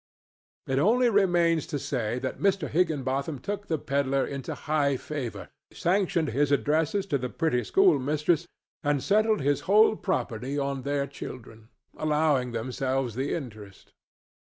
It 0.65 0.79
only 0.79 1.11
remains 1.11 1.67
to 1.67 1.77
say 1.77 2.17
that 2.17 2.39
Mr. 2.39 2.67
Higginbotham 2.67 3.37
took 3.37 3.67
the 3.67 3.77
pedler 3.77 4.25
into 4.25 4.55
high 4.55 4.97
favor, 4.97 5.49
sanctioned 5.71 6.29
his 6.29 6.51
addresses 6.51 7.05
to 7.05 7.19
the 7.19 7.29
pretty 7.29 7.63
schoolmistress 7.63 8.47
and 8.81 9.03
settled 9.03 9.41
his 9.41 9.61
whole 9.69 9.95
property 9.95 10.57
on 10.57 10.81
their 10.81 11.05
children, 11.05 11.69
allowing 11.95 12.51
themselves 12.51 13.13
the 13.13 13.35
interest. 13.35 13.93